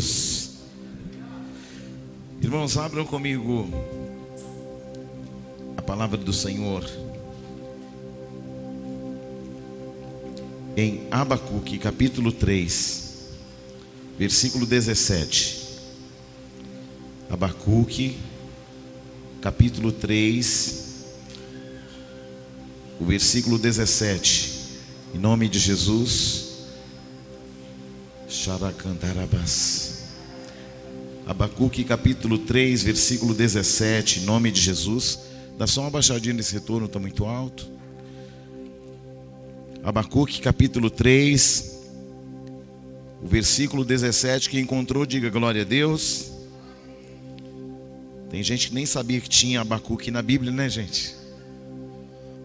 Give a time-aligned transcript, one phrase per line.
[0.00, 0.50] Deus.
[2.40, 3.68] Irmãos, abram comigo
[5.76, 6.88] a palavra do Senhor
[10.74, 13.28] em Abacuque, capítulo 3,
[14.18, 15.60] versículo 17.
[17.28, 18.16] Abacuque,
[19.42, 21.04] capítulo 3,
[22.98, 24.60] o versículo 17.
[25.14, 26.50] Em nome de Jesus.
[28.30, 29.89] Xaracandarabas.
[31.26, 35.20] Abacuque capítulo 3, versículo 17, em nome de Jesus.
[35.56, 37.68] Dá só uma baixadinha nesse retorno, está muito alto.
[39.82, 41.78] Abacuque capítulo 3,
[43.22, 46.32] o versículo 17, quem encontrou, diga glória a Deus.
[48.30, 51.14] Tem gente que nem sabia que tinha Abacuque na Bíblia, né, gente?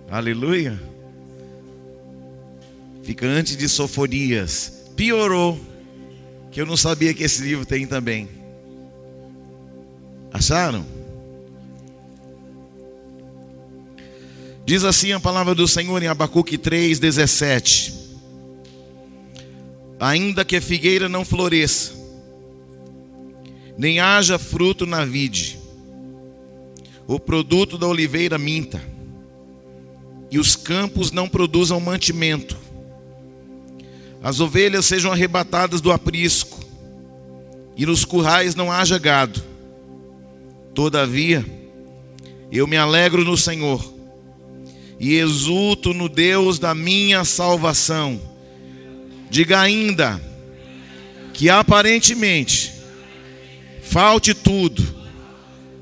[0.10, 0.80] Aleluia.
[3.04, 4.84] Fica antes de Soforias.
[4.96, 5.60] Piorou
[6.52, 8.35] que eu não sabia que esse livro tem também.
[10.36, 10.86] Acharam?
[14.66, 17.94] Diz assim a palavra do Senhor em Abacuque 3:17.
[19.98, 21.94] Ainda que a figueira não floresça,
[23.78, 25.58] nem haja fruto na vide,
[27.08, 28.82] o produto da oliveira minta,
[30.30, 32.58] e os campos não produzam mantimento,
[34.22, 36.60] as ovelhas sejam arrebatadas do aprisco,
[37.78, 39.55] e nos currais não haja gado.
[40.76, 41.44] Todavia,
[42.52, 43.84] eu me alegro no Senhor,
[45.00, 48.22] e exulto no Deus da minha salvação.
[49.30, 50.22] Diga ainda
[51.34, 52.72] que aparentemente
[53.82, 54.86] falte tudo,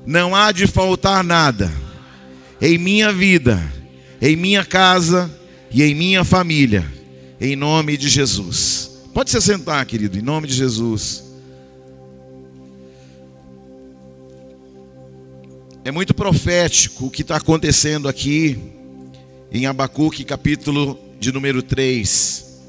[0.06, 1.70] não há de faltar nada
[2.60, 3.62] em minha vida,
[4.22, 5.30] em minha casa
[5.70, 6.94] e em minha família
[7.40, 8.90] em nome de Jesus.
[9.12, 11.23] Pode se sentar, querido, em nome de Jesus.
[15.84, 18.58] É muito profético o que está acontecendo aqui
[19.52, 22.62] em Abacuque, capítulo de número 3.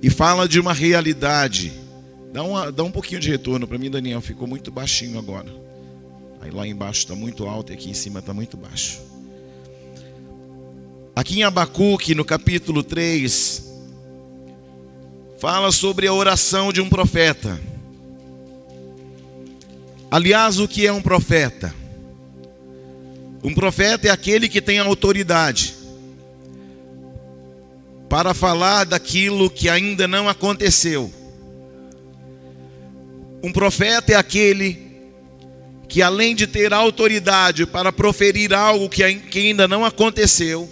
[0.00, 1.74] E fala de uma realidade.
[2.32, 4.22] Dá, uma, dá um pouquinho de retorno para mim, Daniel.
[4.22, 5.54] Ficou muito baixinho agora.
[6.40, 9.02] Aí lá embaixo está muito alto e aqui em cima está muito baixo.
[11.14, 13.62] Aqui em Abacuque, no capítulo 3,
[15.38, 17.60] fala sobre a oração de um profeta.
[20.14, 21.74] Aliás, o que é um profeta?
[23.42, 25.74] Um profeta é aquele que tem autoridade
[28.08, 31.12] para falar daquilo que ainda não aconteceu.
[33.42, 34.78] Um profeta é aquele
[35.88, 40.70] que, além de ter autoridade para proferir algo que ainda não aconteceu,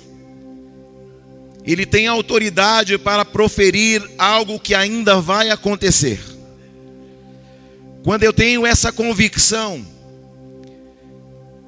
[1.67, 6.32] ele tem autoridade para proferir algo que ainda vai acontecer.
[8.03, 9.85] Quando eu tenho essa convicção,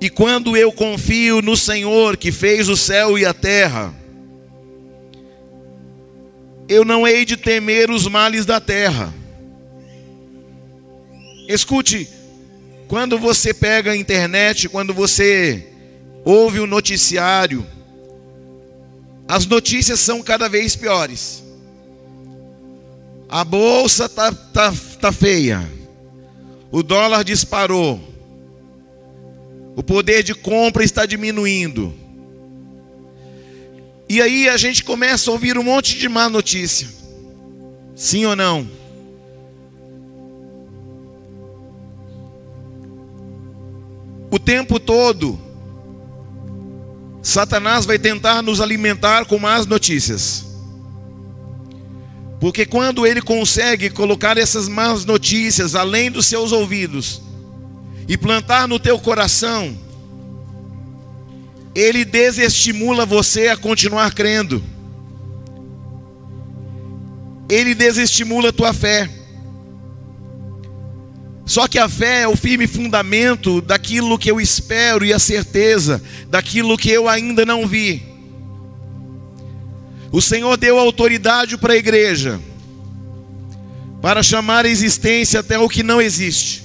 [0.00, 3.94] e quando eu confio no Senhor que fez o céu e a terra,
[6.68, 9.14] eu não hei de temer os males da terra.
[11.48, 12.08] Escute,
[12.88, 15.68] quando você pega a internet, quando você
[16.24, 17.66] ouve o noticiário,
[19.26, 21.42] as notícias são cada vez piores.
[23.28, 25.73] A bolsa tá, tá, tá feia.
[26.74, 28.00] O dólar disparou.
[29.76, 31.94] O poder de compra está diminuindo.
[34.08, 36.88] E aí a gente começa a ouvir um monte de má notícia.
[37.94, 38.68] Sim ou não?
[44.28, 45.38] O tempo todo
[47.22, 50.43] Satanás vai tentar nos alimentar com más notícias.
[52.44, 57.22] Porque quando ele consegue colocar essas más notícias além dos seus ouvidos
[58.06, 59.74] e plantar no teu coração,
[61.74, 64.62] ele desestimula você a continuar crendo.
[67.48, 69.08] Ele desestimula a tua fé.
[71.46, 76.02] Só que a fé é o firme fundamento daquilo que eu espero e a certeza
[76.28, 78.13] daquilo que eu ainda não vi.
[80.14, 82.40] O Senhor deu autoridade para a igreja,
[84.00, 86.64] para chamar a existência até o que não existe.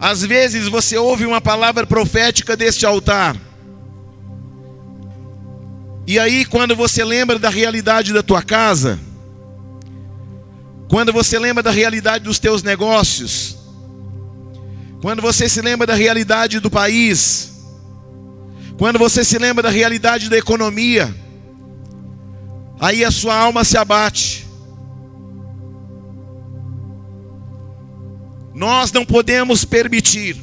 [0.00, 3.36] Às vezes você ouve uma palavra profética deste altar,
[6.08, 8.98] e aí, quando você lembra da realidade da tua casa,
[10.88, 13.56] quando você lembra da realidade dos teus negócios,
[15.00, 17.49] quando você se lembra da realidade do país,
[18.80, 21.14] quando você se lembra da realidade da economia,
[22.80, 24.46] aí a sua alma se abate.
[28.54, 30.42] Nós não podemos permitir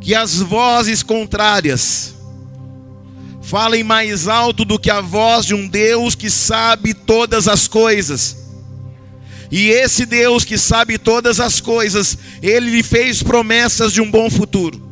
[0.00, 2.16] que as vozes contrárias
[3.40, 8.36] falem mais alto do que a voz de um Deus que sabe todas as coisas.
[9.48, 14.28] E esse Deus que sabe todas as coisas, ele lhe fez promessas de um bom
[14.28, 14.87] futuro.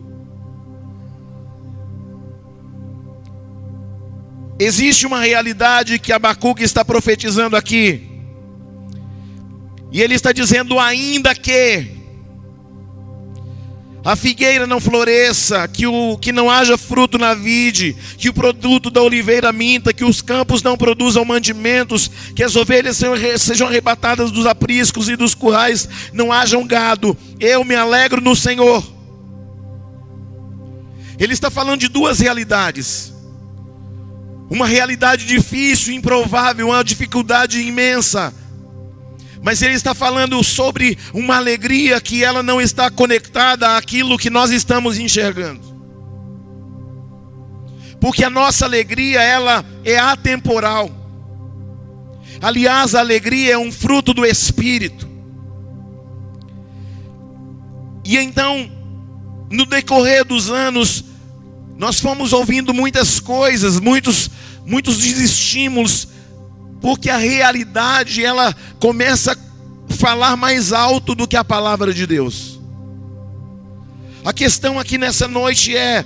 [4.58, 8.08] Existe uma realidade que Abacuque está profetizando aqui.
[9.92, 11.96] E ele está dizendo: ainda que
[14.06, 18.88] a figueira não floresça, que, o, que não haja fruto na vide, que o produto
[18.88, 23.00] da oliveira minta, que os campos não produzam mantimentos, que as ovelhas
[23.38, 27.18] sejam arrebatadas dos apriscos e dos currais, não hajam gado.
[27.40, 28.86] Eu me alegro no Senhor.
[31.18, 33.15] Ele está falando de duas realidades.
[34.48, 38.32] Uma realidade difícil, improvável, uma dificuldade imensa
[39.46, 44.50] mas ele está falando sobre uma alegria que ela não está conectada àquilo que nós
[44.50, 45.60] estamos enxergando.
[48.00, 50.90] Porque a nossa alegria, ela é atemporal.
[52.42, 55.08] Aliás, a alegria é um fruto do espírito.
[58.04, 58.68] E então,
[59.48, 61.04] no decorrer dos anos,
[61.78, 64.28] nós fomos ouvindo muitas coisas, muitos
[64.66, 66.08] muitos desestímulos
[66.80, 72.60] porque a realidade ela começa a falar mais alto do que a palavra de Deus.
[74.24, 76.04] A questão aqui nessa noite é: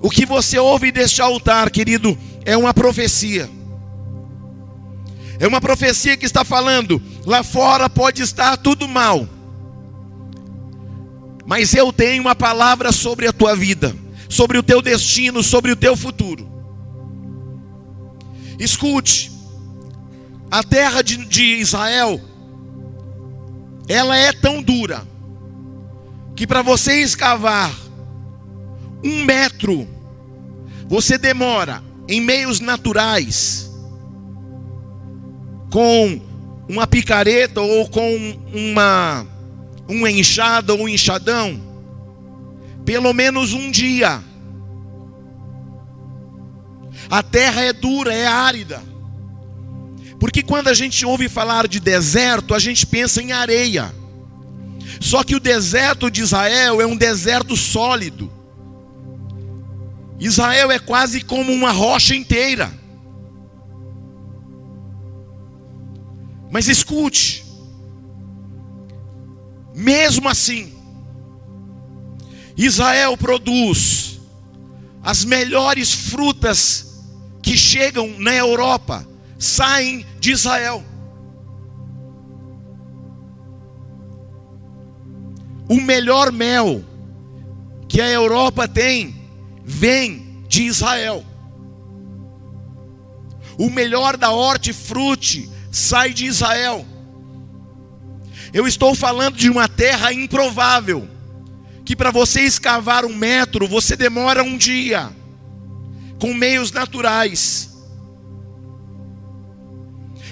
[0.00, 3.50] o que você ouve deste altar, querido, é uma profecia.
[5.40, 9.28] É uma profecia que está falando: lá fora pode estar tudo mal,
[11.46, 13.94] mas eu tenho uma palavra sobre a tua vida,
[14.28, 16.47] sobre o teu destino, sobre o teu futuro.
[18.58, 19.30] Escute,
[20.50, 22.20] a terra de, de Israel,
[23.88, 25.06] ela é tão dura,
[26.34, 27.74] que para você escavar
[29.02, 29.86] um metro,
[30.88, 33.70] você demora em meios naturais,
[35.70, 36.20] com
[36.68, 39.26] uma picareta ou com uma
[39.88, 41.60] um enxada ou um enxadão,
[42.84, 44.22] pelo menos um dia.
[47.10, 48.82] A terra é dura, é árida.
[50.20, 53.94] Porque quando a gente ouve falar de deserto, a gente pensa em areia.
[55.00, 58.30] Só que o deserto de Israel é um deserto sólido.
[60.18, 62.72] Israel é quase como uma rocha inteira.
[66.50, 67.44] Mas escute,
[69.74, 70.72] mesmo assim,
[72.56, 74.18] Israel produz
[75.02, 76.87] as melhores frutas
[77.48, 79.08] que chegam na Europa
[79.38, 80.84] saem de Israel.
[85.66, 86.84] O melhor mel
[87.88, 89.16] que a Europa tem
[89.64, 91.24] vem de Israel.
[93.56, 96.84] O melhor da hortifruti sai de Israel.
[98.52, 101.08] Eu estou falando de uma terra improvável,
[101.82, 105.10] que para você escavar um metro, você demora um dia,
[106.18, 107.68] com meios naturais.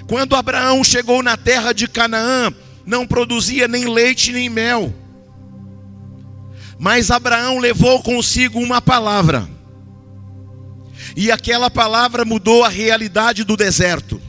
[0.07, 2.53] Quando Abraão chegou na terra de Canaã,
[2.85, 4.93] não produzia nem leite nem mel.
[6.79, 9.47] Mas Abraão levou consigo uma palavra.
[11.15, 14.21] E aquela palavra mudou a realidade do deserto.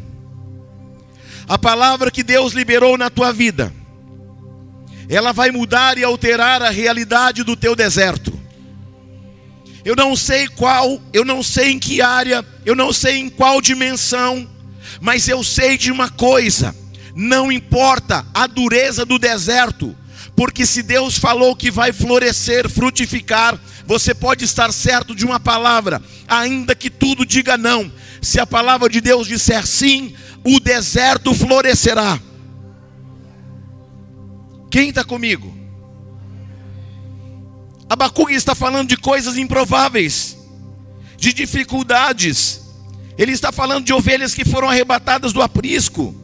[1.46, 3.72] A palavra que Deus liberou na tua vida,
[5.08, 8.37] ela vai mudar e alterar a realidade do teu deserto.
[9.84, 13.60] Eu não sei qual, eu não sei em que área, eu não sei em qual
[13.60, 14.48] dimensão,
[15.00, 16.74] mas eu sei de uma coisa:
[17.14, 19.96] não importa a dureza do deserto,
[20.36, 26.02] porque se Deus falou que vai florescer, frutificar, você pode estar certo de uma palavra,
[26.28, 27.90] ainda que tudo diga não.
[28.20, 32.20] Se a palavra de Deus disser sim, o deserto florescerá.
[34.70, 35.57] Quem está comigo?
[37.88, 40.36] Abacuque está falando de coisas improváveis,
[41.16, 42.60] de dificuldades,
[43.18, 46.14] ele está falando de ovelhas que foram arrebatadas do aprisco,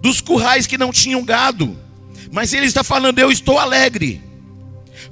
[0.00, 1.78] dos currais que não tinham gado.
[2.32, 4.20] Mas ele está falando: Eu estou alegre,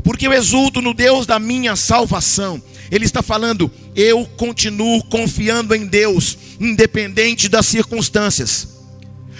[0.02, 2.60] porque eu exulto no Deus da minha salvação.
[2.90, 8.68] Ele está falando: Eu continuo confiando em Deus, independente das circunstâncias.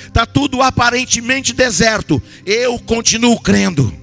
[0.07, 4.02] Está tudo aparentemente deserto, eu continuo crendo.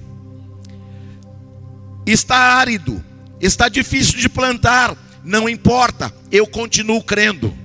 [2.06, 3.04] Está árido,
[3.40, 7.56] está difícil de plantar, não importa, eu continuo crendo.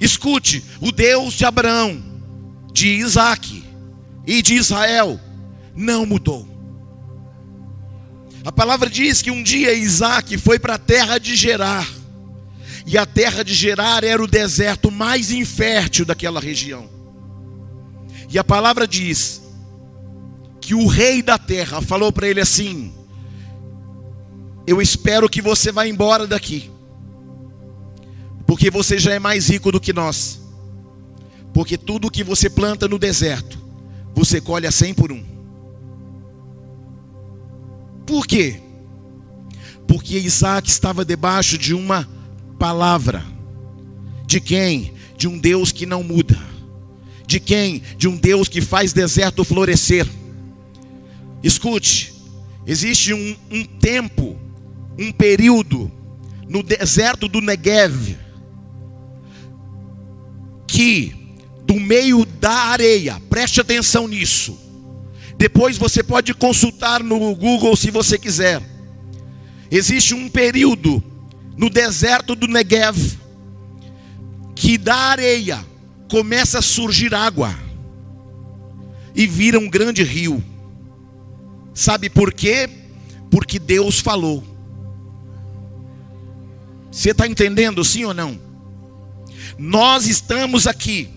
[0.00, 2.02] Escute, o Deus de Abraão,
[2.72, 3.64] de Isaac
[4.26, 5.20] e de Israel
[5.74, 6.48] não mudou.
[8.44, 11.86] A palavra diz que um dia Isaac foi para a terra de Gerar,
[12.86, 16.88] e a terra de Gerar era o deserto mais infértil daquela região.
[18.30, 19.42] E a palavra diz
[20.60, 22.92] que o rei da terra falou para ele assim:
[24.70, 26.70] Eu espero que você vá embora daqui,
[28.46, 30.40] porque você já é mais rico do que nós,
[31.52, 33.58] porque tudo que você planta no deserto,
[34.14, 35.24] você colhe a cem por um.
[38.06, 38.60] Por quê?
[39.88, 42.08] Porque Isaac estava debaixo de uma
[42.56, 43.24] palavra.
[44.24, 44.94] De quem?
[45.16, 46.38] De um Deus que não muda.
[47.26, 47.82] De quem?
[47.98, 50.06] De um Deus que faz deserto florescer.
[51.42, 52.14] Escute,
[52.64, 54.38] existe um, um tempo,
[55.00, 55.90] um período
[56.48, 58.16] no deserto do Negev
[60.66, 61.16] que
[61.64, 64.70] do meio da areia, preste atenção nisso
[65.40, 68.60] depois você pode consultar no Google se você quiser.
[69.70, 71.02] Existe um período
[71.56, 73.18] no deserto do Negev
[74.54, 75.64] que da areia
[76.10, 77.58] começa a surgir água
[79.14, 80.44] e vira um grande rio.
[81.72, 82.68] Sabe por quê?
[83.30, 84.44] Porque Deus falou.
[86.90, 88.38] Você está entendendo, sim ou não?
[89.58, 91.08] Nós estamos aqui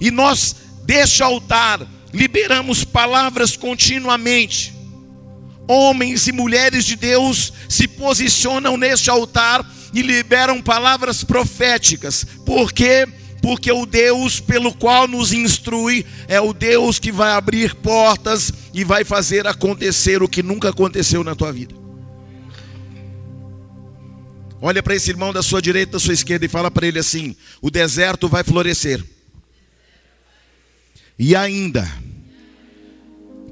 [0.00, 4.74] e nós, deste altar, liberamos palavras continuamente.
[5.68, 12.24] Homens e mulheres de Deus se posicionam neste altar e liberam palavras proféticas.
[12.46, 13.06] Por quê?
[13.42, 18.84] Porque o Deus pelo qual nos instrui é o Deus que vai abrir portas e
[18.84, 21.79] vai fazer acontecer o que nunca aconteceu na tua vida.
[24.62, 27.34] Olha para esse irmão da sua direita, da sua esquerda e fala para ele assim:
[27.62, 29.02] o deserto vai florescer.
[31.18, 31.90] E ainda,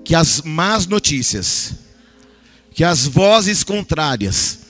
[0.05, 1.75] que as más notícias,
[2.73, 4.61] que as vozes contrárias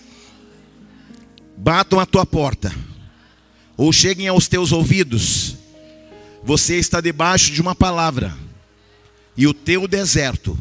[1.56, 2.74] batam a tua porta,
[3.76, 5.56] ou cheguem aos teus ouvidos,
[6.44, 8.36] você está debaixo de uma palavra,
[9.36, 10.58] e o teu deserto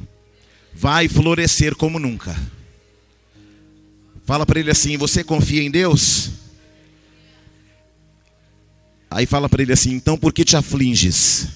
[0.74, 2.36] vai florescer como nunca.
[4.28, 6.32] Fala para ele assim: Você confia em Deus?
[9.10, 11.48] Aí fala para ele assim: Então por que te afliges?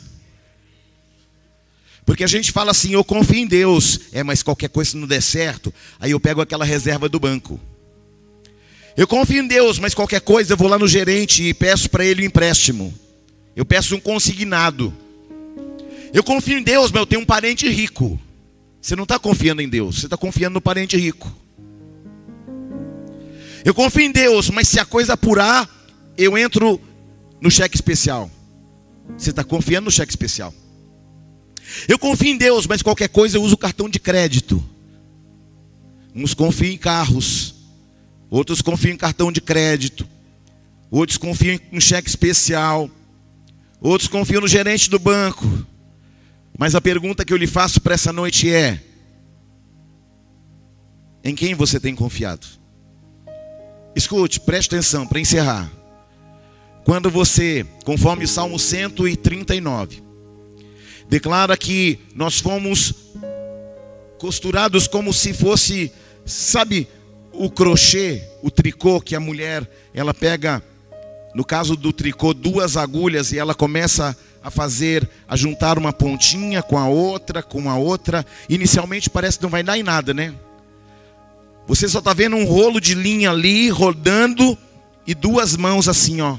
[2.05, 5.21] Porque a gente fala assim, eu confio em Deus, é, mas qualquer coisa não der
[5.21, 7.59] certo, aí eu pego aquela reserva do banco.
[8.97, 12.03] Eu confio em Deus, mas qualquer coisa eu vou lá no gerente e peço para
[12.03, 12.93] ele um empréstimo.
[13.55, 14.91] Eu peço um consignado.
[16.11, 18.19] Eu confio em Deus, mas eu tenho um parente rico.
[18.81, 21.31] Você não está confiando em Deus, você está confiando no parente rico.
[23.63, 25.69] Eu confio em Deus, mas se a coisa apurar,
[26.17, 26.79] eu entro
[27.39, 28.29] no cheque especial.
[29.17, 30.53] Você está confiando no cheque especial.
[31.87, 34.63] Eu confio em Deus, mas qualquer coisa eu uso cartão de crédito.
[36.13, 37.55] Uns confiam em carros,
[38.29, 40.07] outros confiam em cartão de crédito,
[40.89, 42.89] outros confiam em cheque especial,
[43.79, 45.65] outros confiam no gerente do banco.
[46.57, 48.81] Mas a pergunta que eu lhe faço para essa noite é:
[51.23, 52.60] em quem você tem confiado?
[54.01, 55.71] Escute, preste atenção para encerrar.
[56.83, 60.01] Quando você, conforme o Salmo 139,
[61.07, 62.95] declara que nós fomos
[64.17, 65.91] costurados como se fosse,
[66.25, 66.87] sabe,
[67.31, 70.63] o crochê, o tricô que a mulher, ela pega,
[71.35, 76.63] no caso do tricô, duas agulhas e ela começa a fazer, a juntar uma pontinha
[76.63, 78.25] com a outra, com a outra.
[78.49, 80.33] Inicialmente parece que não vai dar em nada, né?
[81.71, 84.57] Você só está vendo um rolo de linha ali rodando
[85.07, 86.37] e duas mãos assim, ó.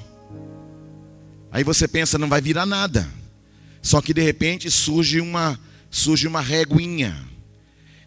[1.50, 3.08] Aí você pensa, não vai virar nada.
[3.80, 5.58] Só que de repente surge uma
[5.90, 7.18] surge uma réguinha.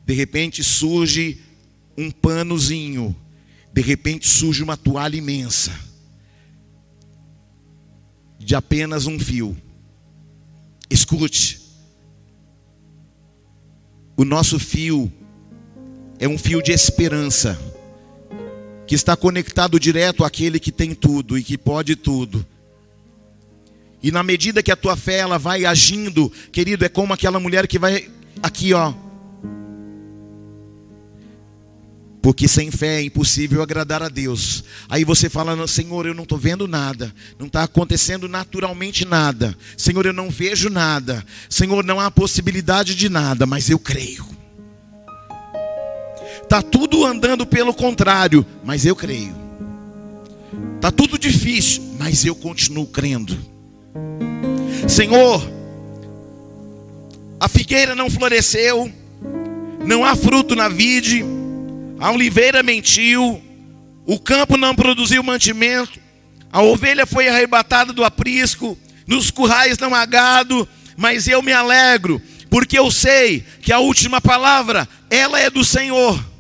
[0.05, 1.41] De repente surge
[1.97, 3.15] um panozinho.
[3.73, 5.71] De repente surge uma toalha imensa.
[8.37, 9.57] De apenas um fio.
[10.91, 11.59] Escute.
[14.15, 15.11] O nosso fio
[16.19, 17.59] é um fio de esperança
[18.87, 22.45] que está conectado direto àquele que tem tudo e que pode tudo.
[24.01, 27.67] E na medida que a tua fé ela vai agindo, querido, é como aquela mulher
[27.67, 28.07] que vai
[28.41, 28.93] aqui, ó.
[32.21, 34.63] Porque sem fé é impossível agradar a Deus.
[34.89, 39.55] Aí você fala, Senhor, eu não estou vendo nada, não está acontecendo naturalmente nada.
[39.77, 41.25] Senhor, eu não vejo nada.
[41.49, 44.34] Senhor, não há possibilidade de nada, mas eu creio.
[46.45, 49.35] Está tudo andando pelo contrário, mas eu creio.
[50.75, 53.35] Está tudo difícil, mas eu continuo crendo.
[54.87, 55.43] Senhor,
[57.39, 58.91] a figueira não floresceu,
[59.83, 61.25] não há fruto na vide,
[61.99, 63.41] a oliveira mentiu,
[64.05, 65.99] o campo não produziu mantimento,
[66.51, 72.21] a ovelha foi arrebatada do aprisco, nos currais não há gado, mas eu me alegro,
[72.51, 76.34] porque eu sei que a última palavra, ela é do Senhor.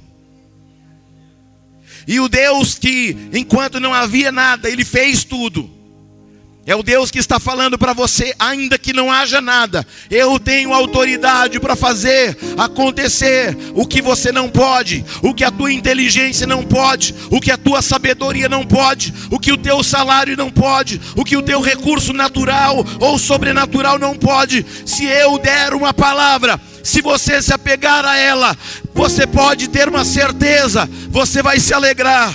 [2.07, 5.75] E o Deus que, enquanto não havia nada, Ele fez tudo.
[6.67, 10.73] É o Deus que está falando para você, ainda que não haja nada, eu tenho
[10.73, 16.63] autoridade para fazer acontecer o que você não pode, o que a tua inteligência não
[16.63, 20.99] pode, o que a tua sabedoria não pode, o que o teu salário não pode,
[21.15, 24.65] o que o teu recurso natural ou sobrenatural não pode.
[24.87, 28.57] Se eu der uma palavra, se você se apegar a ela,
[28.93, 32.33] você pode ter uma certeza, você vai se alegrar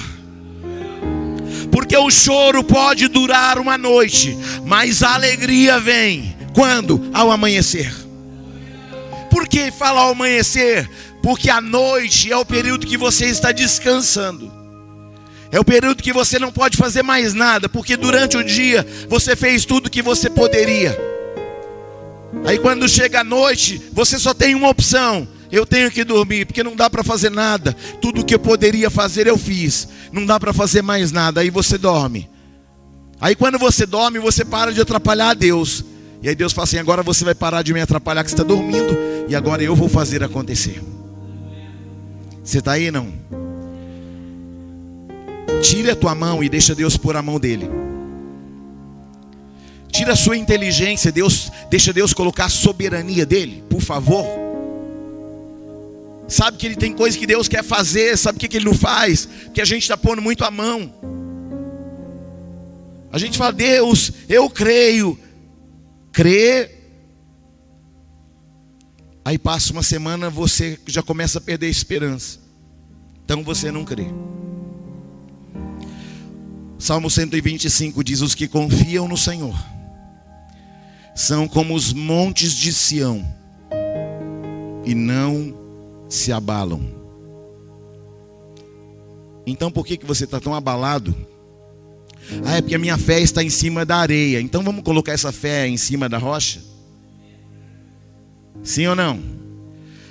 [1.71, 7.11] porque o choro pode durar uma noite, mas a alegria vem quando?
[7.13, 7.93] Ao amanhecer.
[9.31, 10.91] Por que fala ao amanhecer?
[11.23, 14.53] Porque a noite é o período que você está descansando.
[15.53, 19.35] É o período que você não pode fazer mais nada, porque durante o dia você
[19.37, 21.10] fez tudo que você poderia.
[22.45, 26.63] Aí quando chega a noite, você só tem uma opção: eu tenho que dormir, porque
[26.63, 27.73] não dá para fazer nada.
[28.01, 29.89] Tudo que eu poderia fazer eu fiz.
[30.13, 31.41] Não dá para fazer mais nada.
[31.41, 32.29] Aí você dorme.
[33.21, 35.85] Aí quando você dorme, você para de atrapalhar a Deus.
[36.23, 38.45] E aí Deus fala assim: agora você vai parar de me atrapalhar que você está
[38.45, 38.97] dormindo.
[39.29, 40.81] E agora eu vou fazer acontecer.
[42.43, 43.13] Você está aí não?
[45.63, 47.69] Tire a tua mão e deixa Deus pôr a mão dele.
[49.91, 54.51] Tira a sua inteligência, Deus, deixa Deus colocar a soberania dele, por favor
[56.31, 58.75] sabe que ele tem coisas que Deus quer fazer, sabe o que, que ele não
[58.75, 59.29] faz?
[59.53, 60.95] Que a gente está pondo muito a mão.
[63.13, 65.19] A gente fala, Deus, eu creio.
[66.13, 66.71] Crê.
[69.25, 72.39] Aí passa uma semana, você já começa a perder a esperança.
[73.25, 74.07] Então você não crê.
[76.79, 79.55] Salmo 125 diz: Os que confiam no Senhor
[81.15, 83.25] são como os montes de Sião,
[84.85, 85.55] e não
[86.09, 87.01] se abalam.
[89.47, 91.15] Então por que, que você está tão abalado?
[92.45, 94.41] Ah, é porque a minha fé está em cima da areia.
[94.41, 96.61] Então vamos colocar essa fé em cima da rocha?
[98.63, 99.21] Sim ou não?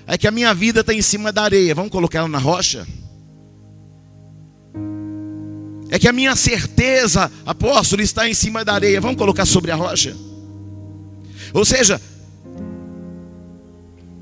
[0.05, 1.75] É que a minha vida está em cima da areia.
[1.75, 2.85] Vamos colocar ela na rocha?
[5.91, 8.99] É que a minha certeza, apóstolo, está em cima da areia.
[8.99, 10.15] Vamos colocar sobre a rocha?
[11.53, 11.99] Ou seja,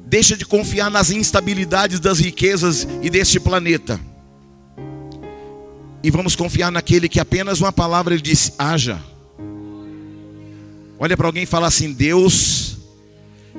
[0.10, 4.00] Deixa de confiar nas instabilidades das riquezas e deste planeta.
[6.02, 9.04] E vamos confiar naquele que apenas uma palavra ele disse: haja.
[10.98, 12.78] Olha para alguém e fala assim: Deus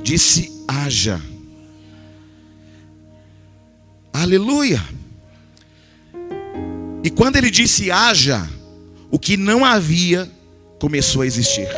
[0.02, 1.20] disse: haja.
[4.11, 4.83] Aleluia.
[7.04, 8.48] E quando ele disse haja,
[9.11, 10.31] o que não havia
[10.78, 11.68] começou a existir.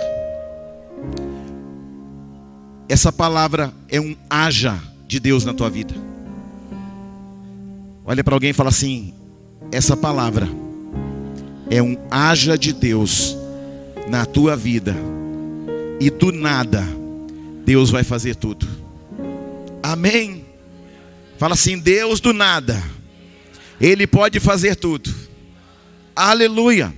[2.91, 4.77] Essa palavra é um haja
[5.07, 5.95] de Deus na tua vida.
[8.05, 9.15] Olha para alguém e fala assim:
[9.71, 10.49] essa palavra
[11.71, 13.37] é um haja de Deus
[14.09, 14.97] na tua vida.
[16.01, 16.85] E do nada,
[17.65, 18.67] Deus vai fazer tudo.
[19.81, 20.45] Amém.
[21.39, 22.83] Fala assim: Deus do nada,
[23.81, 25.15] Ele pode fazer tudo.
[26.17, 26.93] Aleluia.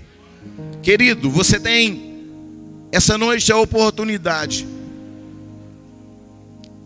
[0.83, 2.31] Querido, você tem
[2.91, 4.72] essa noite a oportunidade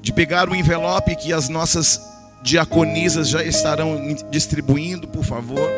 [0.07, 2.01] de pegar o envelope que as nossas
[2.40, 5.69] diaconisas já estarão distribuindo, por favor.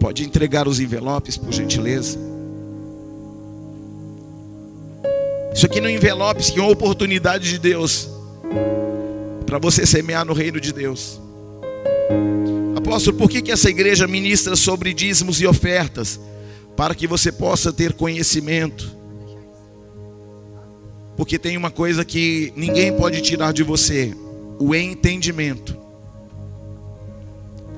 [0.00, 2.18] Pode entregar os envelopes, por gentileza.
[5.52, 8.08] Isso aqui no envelopes que é uma oportunidade de Deus
[9.44, 11.20] para você semear no reino de Deus.
[12.74, 16.18] Apóstolo, por que, que essa igreja ministra sobre dízimos e ofertas?
[16.74, 18.93] Para que você possa ter conhecimento
[21.16, 24.14] porque tem uma coisa que ninguém pode tirar de você:
[24.58, 25.76] o entendimento.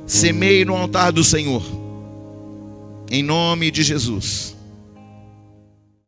[0.07, 1.63] Semeie no altar do Senhor,
[3.11, 4.56] em nome de Jesus.